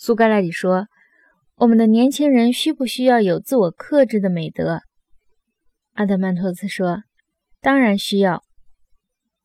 [0.00, 0.86] 苏格拉底说
[1.58, 4.82] ：“我们的年轻人需不需要有自我克制的美德？”
[5.94, 7.02] 阿德曼托斯说
[7.60, 8.44] ：“当然需要。”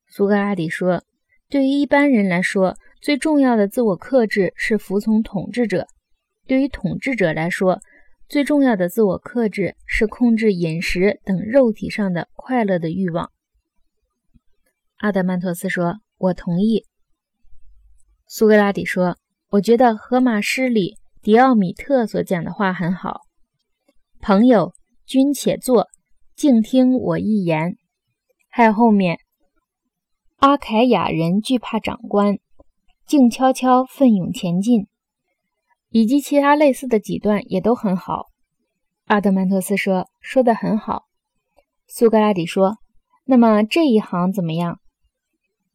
[0.08, 1.04] 苏格拉底说
[1.50, 5.86] ：“对于一般人来说，最重要的自我克制是服从统治者；
[6.46, 7.82] 对于统治者来说，
[8.30, 13.32] 最重要的自我克制是控制饮食等肉体上的快乐的欲望。”
[15.02, 16.86] 阿德曼托斯说：“我同意。”
[18.30, 19.18] 苏格拉底说
[19.54, 23.22] ：“我觉得荷马诗里狄奥米特所讲的话很好。
[24.20, 24.74] 朋友，
[25.06, 25.90] 君且坐，
[26.36, 27.78] 静听我一言。
[28.50, 29.20] 还有后面，
[30.38, 32.40] 阿凯亚人惧怕长官，
[33.06, 34.88] 静悄悄奋勇前进，
[35.90, 38.30] 以及其他类似的几段也都很好。”
[39.06, 41.04] 阿德曼托斯说：“说的很好。”
[41.86, 42.78] 苏格拉底说
[43.26, 44.80] ：“那么这一行怎么样？”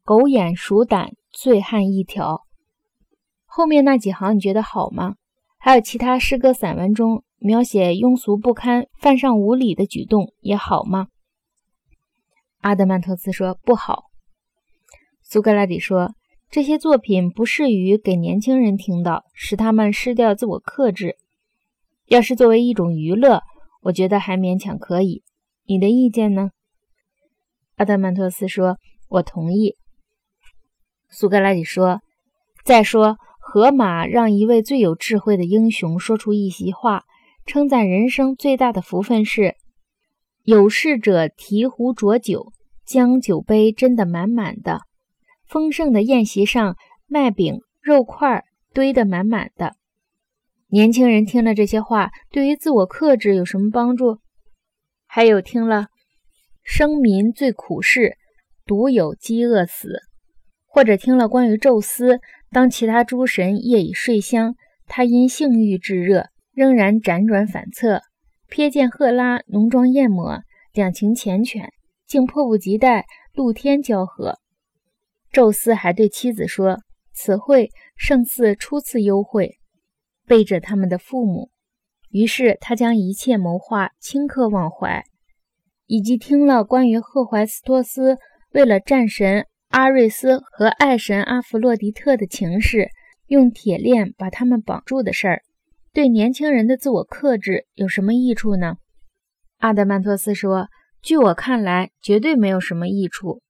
[0.03, 2.48] 狗眼鼠胆，醉汉一条。
[3.51, 5.17] 后面那几行你觉得好吗？
[5.59, 11.09] 还有其他诗歌散文中描写庸俗不堪、犯上无礼的举动也好吗？
[12.61, 14.05] 阿德曼托斯说不好。
[15.23, 16.15] 苏格拉底说
[16.51, 21.17] 这些作品不适于给年轻人听到，使他们失掉自我克制。
[22.07, 23.43] 要是作为一种娱乐，
[23.83, 25.23] 我觉得还勉强可以。
[25.65, 26.51] 你的意见呢？
[27.77, 29.77] 阿德曼托斯说：“我同意。”
[31.11, 32.01] 苏格拉底说
[32.65, 33.19] ：“再说，
[33.51, 37.07] 荷马让一位最有智慧的英雄说出一席话，
[37.47, 39.57] 称赞人生最大的福分是：
[40.43, 42.53] 有事者提壶浊酒，
[42.85, 44.81] 将酒杯斟得满满的；
[45.47, 49.77] 丰盛的宴席上，麦饼、肉块堆得满满的。
[50.67, 54.19] 年轻人听了这些话，对于自我克制有什么帮助？
[55.07, 55.87] 还有听了
[56.63, 58.19] ‘生民最苦事，
[58.67, 60.03] 独有饥饿死’。”
[60.79, 62.21] 或者听了关于宙斯，
[62.53, 64.55] 当其他诸神夜已睡乡，
[64.87, 68.03] 他因性欲炙热，仍然辗转反侧，
[68.49, 70.41] 瞥见赫拉浓妆艳抹，
[70.73, 71.71] 两情缱绻，
[72.07, 74.39] 竟迫不及待露天交合。
[75.33, 76.79] 宙斯还对妻子说
[77.13, 79.59] ：“此会胜似初次幽会，
[80.29, 81.51] 背着他们的父母。”
[82.13, 85.05] 于是他将一切谋划顷刻忘怀，
[85.89, 88.19] 以及听了关于赫淮斯托斯
[88.53, 89.48] 为了战神。
[89.69, 92.89] 阿瑞斯和爱神阿弗洛狄特的情事，
[93.27, 95.43] 用铁链把他们绑住的事儿，
[95.93, 98.77] 对年轻人的自我克制有什么益处呢？
[99.59, 100.69] 阿德曼托斯说
[101.03, 103.43] ：“据我看来，绝对没有什么益处。